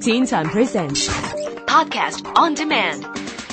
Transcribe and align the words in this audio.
Teen 0.00 0.26
Time 0.26 0.48
Presents 0.50 1.06
Podcast 1.66 2.26
on 2.36 2.54
demand. 2.54 3.04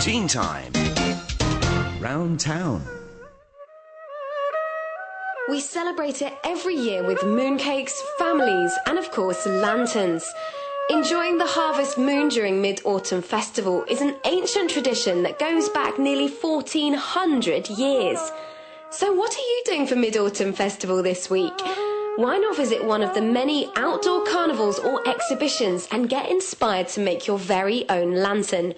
Teen 0.00 0.26
Time. 0.26 0.72
Round 2.00 2.40
Town. 2.40 2.82
We 5.50 5.60
celebrate 5.60 6.22
it 6.22 6.32
every 6.44 6.76
year 6.76 7.06
with 7.06 7.18
mooncakes, 7.18 7.92
families, 8.18 8.72
and 8.86 8.98
of 8.98 9.10
course, 9.10 9.44
lanterns. 9.46 10.24
Enjoying 10.90 11.38
the 11.38 11.46
harvest 11.46 11.96
moon 11.96 12.28
during 12.28 12.60
Mid 12.60 12.80
Autumn 12.84 13.22
Festival 13.22 13.84
is 13.88 14.00
an 14.00 14.16
ancient 14.24 14.68
tradition 14.68 15.22
that 15.22 15.38
goes 15.38 15.68
back 15.68 15.96
nearly 15.96 16.28
1400 16.28 17.70
years. 17.70 18.18
So, 18.90 19.12
what 19.12 19.32
are 19.32 19.40
you 19.40 19.62
doing 19.64 19.86
for 19.86 19.94
Mid 19.94 20.16
Autumn 20.16 20.52
Festival 20.52 21.00
this 21.00 21.30
week? 21.30 21.52
Why 22.16 22.36
not 22.36 22.56
visit 22.56 22.84
one 22.84 23.02
of 23.02 23.14
the 23.14 23.22
many 23.22 23.70
outdoor 23.76 24.26
carnivals 24.26 24.80
or 24.80 25.08
exhibitions 25.08 25.86
and 25.92 26.10
get 26.10 26.28
inspired 26.28 26.88
to 26.88 27.00
make 27.00 27.28
your 27.28 27.38
very 27.38 27.88
own 27.88 28.16
lantern? 28.16 28.74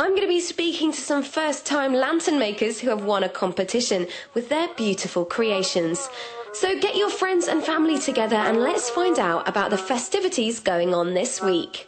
I'm 0.00 0.10
going 0.10 0.22
to 0.22 0.26
be 0.28 0.40
speaking 0.40 0.90
to 0.92 1.00
some 1.00 1.22
first 1.22 1.64
time 1.64 1.94
lantern 1.94 2.38
makers 2.40 2.80
who 2.80 2.88
have 2.90 3.04
won 3.04 3.22
a 3.22 3.28
competition 3.28 4.08
with 4.34 4.48
their 4.48 4.68
beautiful 4.74 5.24
creations. 5.24 6.08
So 6.52 6.78
get 6.80 6.96
your 6.96 7.10
friends 7.10 7.46
and 7.46 7.62
family 7.62 7.98
together 7.98 8.34
and 8.36 8.58
let's 8.58 8.90
find 8.90 9.18
out 9.20 9.48
about 9.48 9.70
the 9.70 9.78
festivities 9.78 10.58
going 10.58 10.92
on 10.92 11.14
this 11.14 11.40
week. 11.40 11.86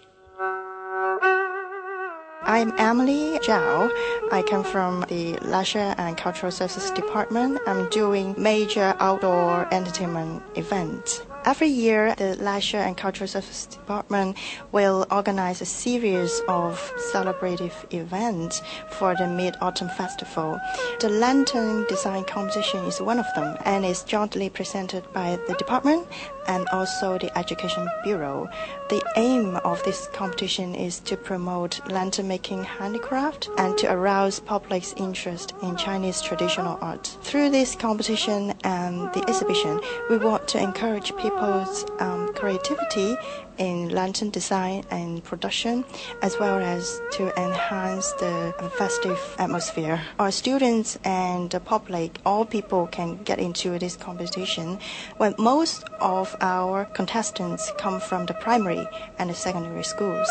I'm 2.45 2.73
Emily 2.79 3.39
Zhao. 3.41 3.91
I 4.31 4.45
come 4.49 4.63
from 4.63 5.05
the 5.09 5.35
Leisure 5.43 5.95
and 5.99 6.17
Cultural 6.17 6.53
Services 6.53 6.91
Department. 6.93 7.59
I'm 7.67 7.89
doing 7.91 8.35
major 8.39 8.95
outdoor 9.01 9.67
entertainment 9.75 10.43
events. 10.55 11.23
Every 11.45 11.67
year, 11.67 12.15
the 12.15 12.37
Leisure 12.37 12.79
and 12.79 12.97
Cultural 12.97 13.27
Services 13.27 13.67
Department 13.67 14.37
will 14.71 15.09
organize 15.11 15.61
a 15.61 15.65
series 15.67 16.41
of 16.47 16.79
celebrative 17.13 17.73
events 17.93 18.63
for 18.91 19.17
the 19.17 19.27
Mid 19.27 19.57
Autumn 19.61 19.89
Festival. 19.89 20.61
The 21.01 21.09
Lantern 21.09 21.85
Design 21.89 22.23
Competition 22.25 22.85
is 22.85 23.01
one 23.01 23.19
of 23.19 23.27
them 23.35 23.57
and 23.65 23.85
is 23.85 24.05
jointly 24.05 24.51
presented 24.51 25.03
by 25.13 25.37
the 25.49 25.55
department 25.55 26.07
and 26.47 26.69
also 26.69 27.19
the 27.19 27.37
Education 27.37 27.89
Bureau. 28.05 28.49
The 28.89 29.03
aim 29.17 29.57
of 29.65 29.83
this 29.85 30.09
competition 30.13 30.75
is 30.75 31.01
to 31.01 31.17
promote 31.17 31.81
lantern 31.91 32.29
making 32.29 32.65
handicraft 32.65 33.49
and 33.59 33.77
to 33.79 33.93
arouse 33.93 34.41
public's 34.41 34.93
interest 34.97 35.55
in 35.63 35.77
Chinese 35.77 36.21
traditional 36.21 36.79
art. 36.81 37.07
Through 37.23 37.51
this 37.51 37.75
competition 37.75 38.55
and 38.65 39.13
the 39.13 39.25
exhibition, 39.29 39.81
we 40.11 40.19
want 40.19 40.49
to 40.49 40.63
encourage 40.63 41.17
people's 41.17 41.87
um, 41.99 42.33
creativity 42.35 43.17
in 43.63 43.91
lantern 43.91 44.31
design 44.31 44.85
and 44.91 45.23
production, 45.23 45.85
as 46.21 46.39
well 46.39 46.59
as 46.59 47.01
to 47.13 47.23
enhance 47.41 48.13
the 48.15 48.53
festive 48.77 49.21
atmosphere. 49.39 50.01
Our 50.19 50.33
students 50.33 50.99
and 51.05 51.49
the 51.51 51.61
public, 51.61 52.19
all 52.27 52.45
people 52.45 52.89
can 52.89 53.23
get 53.23 53.39
into 53.39 53.79
this 53.79 53.97
competition. 53.97 54.79
When 55.19 55.35
most 55.39 55.85
of 56.01 56.35
our 56.41 56.87
contestants 56.99 57.73
come 57.79 58.01
from 58.01 58.27
the 58.27 58.35
primary 58.35 58.87
and 59.19 59.31
the 59.31 59.35
secondary 59.35 59.85
schools. 59.85 60.29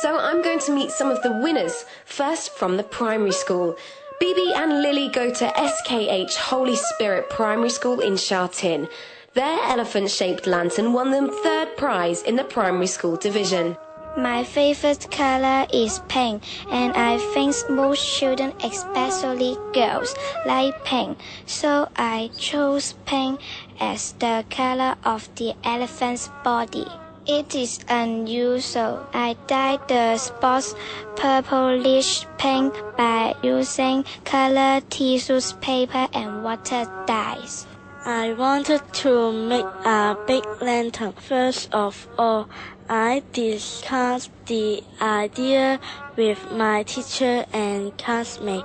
So 0.00 0.18
I'm 0.18 0.40
going 0.42 0.60
to 0.60 0.72
meet 0.72 0.90
some 0.90 1.10
of 1.10 1.20
the 1.22 1.32
winners, 1.44 1.84
first 2.06 2.52
from 2.58 2.76
the 2.76 2.84
primary 2.84 3.32
school. 3.32 3.76
Bibi 4.20 4.52
and 4.54 4.82
Lily 4.82 5.08
go 5.08 5.34
to 5.34 5.46
SKH 5.48 6.36
Holy 6.36 6.76
Spirit 6.76 7.28
Primary 7.28 7.70
School 7.70 7.98
in 7.98 8.16
Sha 8.16 8.46
Tin. 8.46 8.88
Their 9.34 9.60
elephant 9.64 10.10
shaped 10.10 10.46
lantern 10.46 10.92
won 10.92 11.10
them 11.10 11.30
third 11.30 11.78
prize 11.78 12.22
in 12.22 12.36
the 12.36 12.44
primary 12.44 12.86
school 12.86 13.16
division. 13.16 13.78
My 14.14 14.44
favorite 14.44 15.10
color 15.10 15.66
is 15.72 16.02
pink, 16.06 16.42
and 16.70 16.92
I 16.94 17.16
think 17.32 17.56
most 17.70 18.04
children, 18.04 18.52
especially 18.62 19.56
girls, 19.72 20.14
like 20.44 20.84
pink. 20.84 21.16
So 21.46 21.88
I 21.96 22.28
chose 22.36 22.92
pink 23.06 23.40
as 23.80 24.12
the 24.18 24.44
color 24.50 24.96
of 25.02 25.34
the 25.36 25.54
elephant's 25.64 26.28
body. 26.44 26.86
It 27.26 27.54
is 27.54 27.80
unusual. 27.88 29.06
I 29.14 29.36
dyed 29.46 29.88
the 29.88 30.18
spots 30.18 30.74
purplish 31.16 32.26
pink 32.36 32.74
by 32.98 33.34
using 33.42 34.04
color 34.26 34.82
tissue 34.90 35.40
paper 35.62 36.06
and 36.12 36.44
water 36.44 36.84
dyes. 37.06 37.66
I 38.04 38.32
wanted 38.32 38.82
to 39.04 39.30
make 39.30 39.64
a 39.84 40.16
big 40.26 40.44
lantern. 40.60 41.12
First 41.12 41.72
of 41.72 42.08
all, 42.18 42.48
I 42.88 43.22
discussed 43.32 44.32
the 44.46 44.82
idea 45.00 45.78
with 46.16 46.50
my 46.50 46.82
teacher 46.82 47.46
and 47.52 47.96
classmate. 47.96 48.64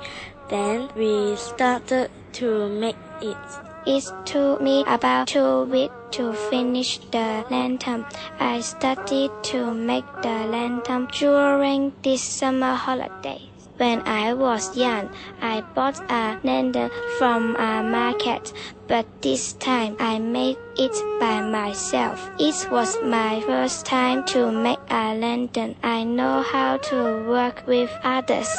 Then 0.49 0.89
we 0.95 1.35
started 1.35 2.09
to 2.33 2.67
make 2.67 2.97
it. 3.21 3.37
It 3.85 4.11
took 4.25 4.59
me 4.59 4.83
about 4.87 5.27
two 5.27 5.65
weeks 5.65 5.93
to 6.13 6.33
finish 6.33 6.97
the 7.11 7.45
lantern. 7.51 8.05
I 8.39 8.61
started 8.61 9.29
to 9.53 9.71
make 9.71 10.05
the 10.23 10.47
lantern 10.49 11.09
during 11.13 11.93
this 12.01 12.23
summer 12.23 12.73
holiday. 12.73 13.41
When 13.77 14.01
I 14.07 14.33
was 14.33 14.75
young, 14.75 15.09
I 15.39 15.61
bought 15.61 15.99
a 16.09 16.39
lantern 16.43 16.89
from 17.19 17.55
a 17.57 17.83
market, 17.83 18.51
but 18.87 19.05
this 19.21 19.53
time 19.53 19.95
I 19.99 20.17
made 20.17 20.57
it 20.77 20.95
by 21.19 21.41
myself. 21.41 22.27
It 22.39 22.71
was 22.71 22.97
my 23.03 23.39
first 23.41 23.85
time 23.85 24.25
to 24.33 24.51
make 24.51 24.79
a 24.89 25.13
lantern. 25.13 25.75
I 25.83 26.03
know 26.03 26.41
how 26.41 26.77
to 26.89 27.23
work 27.29 27.67
with 27.67 27.91
others. 28.03 28.49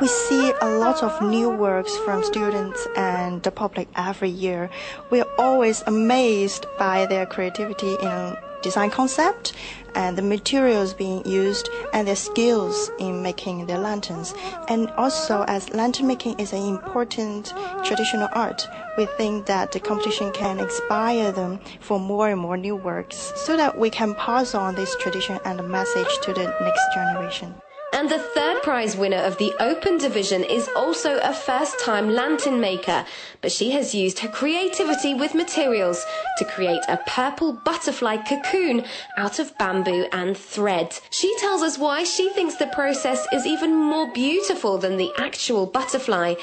We 0.00 0.08
see 0.08 0.52
a 0.60 0.68
lot 0.78 1.04
of 1.04 1.22
new 1.22 1.50
works 1.50 1.96
from 1.98 2.24
students 2.24 2.88
and 2.96 3.40
the 3.44 3.52
public 3.52 3.86
every 3.94 4.30
year. 4.30 4.68
We 5.10 5.20
are 5.20 5.30
always 5.38 5.84
amazed 5.86 6.66
by 6.76 7.06
their 7.06 7.24
creativity 7.26 7.94
in 8.02 8.36
design 8.62 8.90
concept 8.90 9.52
and 9.94 10.16
the 10.16 10.22
materials 10.22 10.94
being 10.94 11.26
used 11.26 11.68
and 11.92 12.06
their 12.06 12.16
skills 12.16 12.90
in 12.98 13.22
making 13.22 13.66
their 13.66 13.78
lanterns. 13.78 14.34
And 14.68 14.90
also 14.90 15.44
as 15.48 15.70
lantern 15.70 16.06
making 16.06 16.38
is 16.38 16.52
an 16.52 16.62
important 16.62 17.52
traditional 17.84 18.28
art, 18.32 18.66
we 18.96 19.06
think 19.16 19.46
that 19.46 19.72
the 19.72 19.80
competition 19.80 20.30
can 20.32 20.58
inspire 20.60 21.32
them 21.32 21.60
for 21.80 21.98
more 21.98 22.28
and 22.28 22.40
more 22.40 22.56
new 22.56 22.76
works 22.76 23.32
so 23.36 23.56
that 23.56 23.78
we 23.78 23.90
can 23.90 24.14
pass 24.14 24.54
on 24.54 24.74
this 24.74 24.94
tradition 24.96 25.38
and 25.44 25.58
the 25.58 25.62
message 25.64 26.08
to 26.22 26.32
the 26.32 26.44
next 26.60 26.82
generation. 26.94 27.54
And 28.00 28.08
the 28.08 28.18
third 28.18 28.62
prize 28.62 28.96
winner 28.96 29.18
of 29.18 29.36
the 29.36 29.52
Open 29.60 29.98
Division 29.98 30.42
is 30.42 30.70
also 30.74 31.18
a 31.18 31.34
first 31.34 31.78
time 31.80 32.08
lantern 32.14 32.58
maker, 32.58 33.04
but 33.42 33.52
she 33.52 33.72
has 33.72 33.94
used 33.94 34.20
her 34.20 34.28
creativity 34.28 35.12
with 35.12 35.34
materials 35.34 36.02
to 36.38 36.46
create 36.46 36.80
a 36.88 36.96
purple 37.06 37.52
butterfly 37.52 38.16
cocoon 38.16 38.86
out 39.18 39.38
of 39.38 39.52
bamboo 39.58 40.06
and 40.12 40.34
thread. 40.34 40.98
She 41.10 41.36
tells 41.40 41.60
us 41.60 41.76
why 41.76 42.04
she 42.04 42.30
thinks 42.30 42.54
the 42.54 42.68
process 42.68 43.26
is 43.34 43.46
even 43.46 43.74
more 43.74 44.10
beautiful 44.14 44.78
than 44.78 44.96
the 44.96 45.12
actual 45.18 45.66
butterfly, 45.66 46.36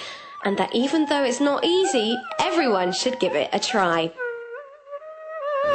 and 0.45 0.59
that 0.59 0.75
even 0.75 1.07
though 1.07 1.24
it's 1.24 1.39
not 1.39 1.66
easy, 1.66 2.16
everyone 2.39 2.91
should 2.91 3.19
give 3.19 3.34
it 3.34 3.50
a 3.51 3.59
try. 3.59 4.12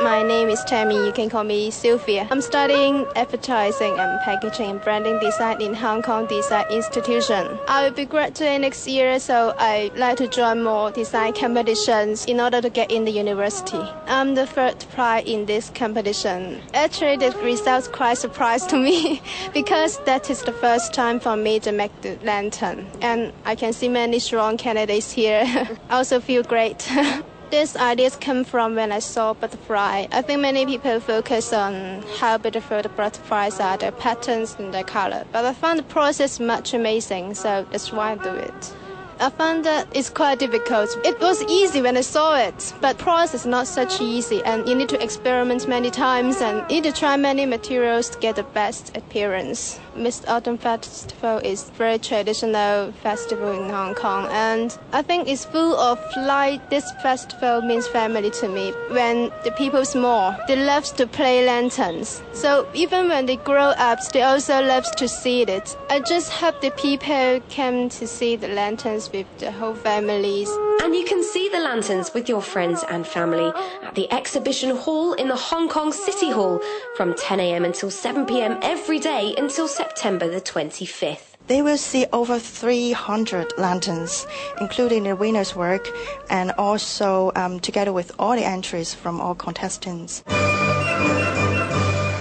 My 0.02 0.24
name 0.24 0.48
is 0.48 0.64
Tammy. 0.64 0.96
You 0.96 1.12
can 1.12 1.30
call 1.30 1.44
me 1.44 1.70
Sylvia. 1.70 2.26
I'm 2.28 2.40
studying 2.40 3.06
advertising 3.14 3.96
and 4.00 4.20
packaging 4.22 4.68
and 4.68 4.80
branding 4.82 5.20
design 5.20 5.62
in 5.62 5.74
Hong 5.74 6.02
Kong 6.02 6.26
Design 6.26 6.64
Institution. 6.72 7.56
I 7.68 7.84
will 7.84 7.94
be 7.94 8.04
graduating 8.04 8.62
next 8.62 8.88
year, 8.88 9.20
so 9.20 9.54
I 9.58 9.92
like 9.94 10.16
to 10.16 10.26
join 10.26 10.64
more 10.64 10.90
design 10.90 11.34
competitions 11.34 12.24
in 12.24 12.40
order 12.40 12.60
to 12.60 12.68
get 12.68 12.90
in 12.90 13.04
the 13.04 13.12
university. 13.12 13.78
I'm 14.06 14.34
the 14.34 14.44
third 14.44 14.84
prize 14.92 15.24
in 15.24 15.46
this 15.46 15.70
competition. 15.70 16.60
Actually, 16.74 17.18
the 17.18 17.30
results 17.38 17.86
quite 17.86 18.18
surprised 18.18 18.70
to 18.70 18.76
me 18.88 19.22
because 19.54 19.98
that 20.00 20.30
is 20.30 20.42
the 20.42 20.52
first 20.52 20.92
time 20.92 21.20
for 21.20 21.36
me 21.36 21.60
to 21.60 21.70
make 21.70 21.92
the 22.00 22.18
lantern, 22.24 22.88
and 23.00 23.32
I 23.44 23.54
can 23.54 23.72
see 23.72 23.88
many 23.88 24.18
strong 24.18 24.56
candidates 24.56 25.12
here. 25.12 25.44
I 25.90 25.98
also 25.98 26.18
feel 26.18 26.42
great. 26.42 26.90
These 27.52 27.76
ideas 27.76 28.16
come 28.16 28.44
from 28.44 28.76
when 28.76 28.92
I 28.92 29.00
saw 29.00 29.34
butterfly. 29.34 30.06
I 30.10 30.22
think 30.22 30.40
many 30.40 30.64
people 30.64 30.98
focus 31.00 31.52
on 31.52 32.02
how 32.18 32.38
beautiful 32.38 32.80
the 32.80 32.88
butterflies 32.88 33.60
are, 33.60 33.76
their 33.76 33.92
patterns 33.92 34.56
and 34.58 34.72
their 34.72 34.84
color. 34.84 35.26
But 35.32 35.44
I 35.44 35.52
found 35.52 35.78
the 35.78 35.82
process 35.82 36.40
much 36.40 36.72
amazing, 36.72 37.34
so 37.34 37.66
that's 37.70 37.92
why 37.92 38.12
I 38.12 38.14
do 38.14 38.30
it. 38.30 38.74
I 39.20 39.28
found 39.28 39.66
that 39.66 39.86
it's 39.94 40.08
quite 40.08 40.38
difficult. 40.38 40.96
It 41.04 41.20
was 41.20 41.44
easy 41.44 41.82
when 41.82 41.98
I 41.98 42.00
saw 42.00 42.38
it, 42.38 42.72
but 42.80 42.96
process 42.96 43.42
is 43.42 43.46
not 43.46 43.66
such 43.66 44.00
easy 44.00 44.42
and 44.44 44.66
you 44.66 44.74
need 44.74 44.88
to 44.88 45.02
experiment 45.02 45.68
many 45.68 45.90
times 45.90 46.40
and 46.40 46.66
need 46.68 46.84
to 46.84 46.92
try 46.92 47.18
many 47.18 47.44
materials 47.44 48.08
to 48.08 48.18
get 48.18 48.36
the 48.36 48.44
best 48.44 48.96
appearance. 48.96 49.78
Mid 49.94 50.14
Autumn 50.26 50.56
Festival 50.56 51.38
is 51.38 51.68
very 51.70 51.98
traditional 51.98 52.92
festival 53.02 53.52
in 53.52 53.68
Hong 53.68 53.94
Kong, 53.94 54.26
and 54.30 54.76
I 54.92 55.02
think 55.02 55.28
it's 55.28 55.44
full 55.44 55.76
of 55.76 55.98
light. 56.16 56.70
This 56.70 56.90
festival 57.02 57.60
means 57.60 57.86
family 57.86 58.30
to 58.30 58.48
me. 58.48 58.72
When 58.90 59.30
the 59.44 59.52
people 59.52 59.84
small, 59.84 60.34
they 60.48 60.56
love 60.56 60.84
to 60.96 61.06
play 61.06 61.44
lanterns. 61.44 62.22
So 62.32 62.66
even 62.74 63.08
when 63.08 63.26
they 63.26 63.36
grow 63.36 63.74
up, 63.76 63.98
they 64.12 64.22
also 64.22 64.62
love 64.62 64.90
to 64.96 65.08
see 65.08 65.42
it. 65.42 65.76
I 65.90 66.00
just 66.00 66.32
hope 66.32 66.60
the 66.62 66.70
people 66.70 67.40
come 67.54 67.90
to 67.90 68.06
see 68.06 68.36
the 68.36 68.48
lanterns 68.48 69.12
with 69.12 69.26
the 69.38 69.52
whole 69.52 69.74
families. 69.74 70.48
And 70.82 70.96
you 70.96 71.04
can 71.04 71.22
see 71.22 71.48
the 71.48 71.60
lanterns 71.60 72.12
with 72.12 72.28
your 72.28 72.40
friends 72.40 72.82
and 72.88 73.06
family 73.06 73.52
at 73.84 73.94
the 73.94 74.10
exhibition 74.12 74.74
hall 74.74 75.12
in 75.12 75.28
the 75.28 75.36
Hong 75.36 75.68
Kong 75.68 75.92
City 75.92 76.30
Hall 76.30 76.60
from 76.96 77.14
10am 77.14 77.64
until 77.64 77.88
7pm 77.88 78.58
every 78.62 78.98
day 78.98 79.34
until 79.38 79.68
September 79.82 80.28
the 80.28 80.40
25th. 80.40 81.34
They 81.48 81.60
will 81.60 81.76
see 81.76 82.06
over 82.12 82.38
300 82.38 83.58
lanterns, 83.58 84.28
including 84.60 85.02
the 85.02 85.16
winner's 85.16 85.56
work, 85.56 85.88
and 86.30 86.52
also 86.52 87.32
um, 87.34 87.58
together 87.58 87.92
with 87.92 88.12
all 88.16 88.36
the 88.36 88.44
entries 88.44 88.94
from 88.94 89.20
all 89.20 89.34
contestants. 89.34 90.22